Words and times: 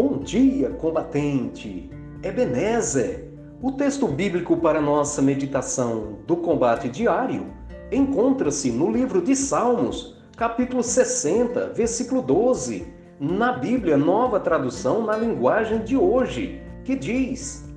Bom 0.00 0.18
dia, 0.18 0.70
combatente! 0.70 1.90
Ebenezer! 2.22 3.32
O 3.60 3.72
texto 3.72 4.06
bíblico 4.06 4.56
para 4.56 4.80
nossa 4.80 5.20
meditação 5.20 6.20
do 6.24 6.36
combate 6.36 6.88
diário 6.88 7.48
encontra-se 7.90 8.70
no 8.70 8.92
livro 8.92 9.20
de 9.20 9.34
Salmos, 9.34 10.16
capítulo 10.36 10.84
60, 10.84 11.70
versículo 11.70 12.22
12, 12.22 12.86
na 13.18 13.50
Bíblia 13.50 13.96
Nova 13.96 14.38
Tradução 14.38 15.04
na 15.04 15.16
linguagem 15.16 15.82
de 15.82 15.96
hoje, 15.96 16.62
que 16.84 16.94
diz: 16.94 17.68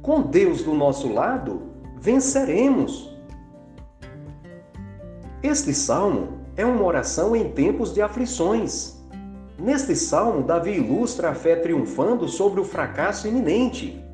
Com 0.00 0.22
Deus 0.22 0.62
do 0.62 0.72
nosso 0.72 1.12
lado, 1.12 1.60
venceremos. 2.00 3.14
Este 5.42 5.74
salmo 5.74 6.38
é 6.56 6.64
uma 6.64 6.82
oração 6.82 7.36
em 7.36 7.50
tempos 7.50 7.92
de 7.92 8.00
aflições 8.00 8.95
Neste 9.58 9.96
salmo, 9.96 10.42
Davi 10.42 10.72
ilustra 10.72 11.30
a 11.30 11.34
fé 11.34 11.56
triunfando 11.56 12.28
sobre 12.28 12.60
o 12.60 12.64
fracasso 12.64 13.26
iminente. 13.26 14.04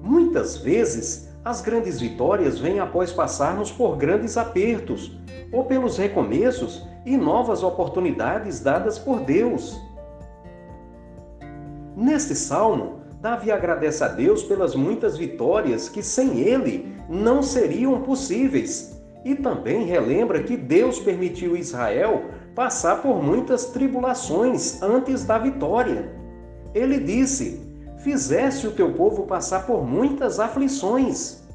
Muitas 0.00 0.56
vezes, 0.56 1.28
as 1.44 1.60
grandes 1.60 1.98
vitórias 1.98 2.58
vêm 2.58 2.78
após 2.78 3.12
passarmos 3.12 3.72
por 3.72 3.96
grandes 3.96 4.36
apertos, 4.36 5.18
ou 5.52 5.64
pelos 5.64 5.96
recomeços 5.96 6.86
e 7.04 7.16
novas 7.16 7.62
oportunidades 7.64 8.60
dadas 8.60 8.98
por 8.98 9.20
Deus. 9.20 9.80
Neste 11.96 12.36
salmo, 12.36 13.00
Davi 13.20 13.50
agradece 13.50 14.04
a 14.04 14.08
Deus 14.08 14.44
pelas 14.44 14.74
muitas 14.74 15.16
vitórias 15.16 15.88
que 15.88 16.02
sem 16.02 16.38
ele 16.38 16.94
não 17.08 17.42
seriam 17.42 18.00
possíveis, 18.02 18.99
e 19.24 19.34
também 19.34 19.84
relembra 19.84 20.42
que 20.42 20.56
Deus 20.56 20.98
permitiu 20.98 21.56
Israel 21.56 22.24
passar 22.54 23.02
por 23.02 23.22
muitas 23.22 23.66
tribulações 23.66 24.82
antes 24.82 25.24
da 25.24 25.38
vitória. 25.38 26.10
Ele 26.74 26.98
disse: 26.98 27.60
Fizeste 27.98 28.66
o 28.66 28.72
teu 28.72 28.92
povo 28.94 29.26
passar 29.26 29.66
por 29.66 29.86
muitas 29.86 30.40
aflições. 30.40 31.46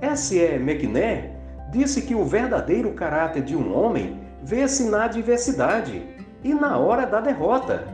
S.E. 0.00 0.54
McNair 0.54 1.32
disse 1.70 2.02
que 2.02 2.14
o 2.14 2.24
verdadeiro 2.24 2.92
caráter 2.92 3.42
de 3.42 3.56
um 3.56 3.76
homem 3.76 4.20
vê-se 4.42 4.84
na 4.84 5.04
adversidade 5.04 6.06
e 6.44 6.54
na 6.54 6.78
hora 6.78 7.04
da 7.04 7.20
derrota. 7.20 7.88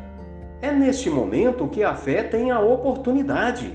É 0.61 0.71
neste 0.71 1.09
momento 1.09 1.69
que 1.69 1.83
a 1.83 1.95
fé 1.95 2.23
tem 2.23 2.51
a 2.51 2.61
oportunidade. 2.61 3.73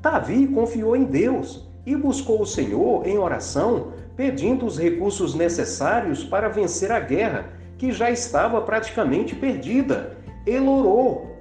Davi 0.00 0.46
confiou 0.48 0.96
em 0.96 1.04
Deus 1.04 1.69
e 1.90 1.96
buscou 1.96 2.40
o 2.40 2.46
Senhor 2.46 3.04
em 3.04 3.18
oração 3.18 3.92
pedindo 4.16 4.64
os 4.64 4.78
recursos 4.78 5.34
necessários 5.34 6.22
para 6.22 6.48
vencer 6.48 6.92
a 6.92 7.00
guerra, 7.00 7.52
que 7.76 7.90
já 7.90 8.10
estava 8.10 8.60
praticamente 8.60 9.34
perdida. 9.34 10.16
Ele 10.46 10.68
orou: 10.68 11.36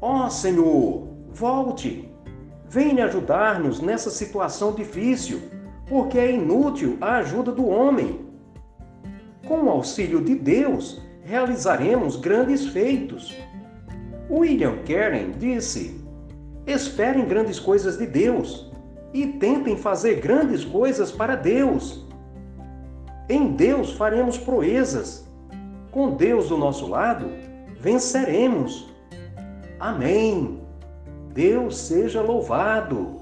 Ó 0.00 0.26
oh, 0.26 0.30
Senhor, 0.30 1.08
volte! 1.28 2.08
Venha 2.68 3.04
ajudar-nos 3.04 3.80
nessa 3.80 4.10
situação 4.10 4.72
difícil, 4.72 5.42
porque 5.86 6.18
é 6.18 6.32
inútil 6.32 6.96
a 7.00 7.18
ajuda 7.18 7.52
do 7.52 7.66
homem. 7.66 8.26
Com 9.46 9.64
o 9.64 9.70
auxílio 9.70 10.20
de 10.20 10.34
Deus, 10.34 11.00
realizaremos 11.22 12.16
grandes 12.16 12.66
feitos. 12.66 13.36
William 14.28 14.78
Karen 14.84 15.30
disse: 15.38 16.02
Esperem 16.66 17.24
grandes 17.24 17.60
coisas 17.60 17.98
de 17.98 18.06
Deus 18.06 18.71
e 19.12 19.26
tentem 19.26 19.76
fazer 19.76 20.20
grandes 20.20 20.64
coisas 20.64 21.12
para 21.12 21.36
Deus. 21.36 22.06
Em 23.28 23.52
Deus 23.52 23.92
faremos 23.92 24.38
proezas. 24.38 25.28
Com 25.90 26.16
Deus 26.16 26.48
do 26.48 26.56
nosso 26.56 26.86
lado, 26.86 27.28
venceremos. 27.78 28.88
Amém. 29.78 30.60
Deus 31.34 31.76
seja 31.76 32.22
louvado. 32.22 33.20